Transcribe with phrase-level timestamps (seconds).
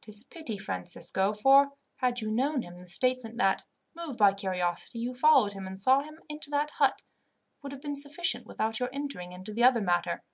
[0.00, 3.62] "It is a pity, Francisco, for had you known him, the statement that,
[3.94, 7.00] moved by curiosity, you followed him and saw him into that hut,
[7.62, 10.24] would have been sufficient without your entering into the other matter.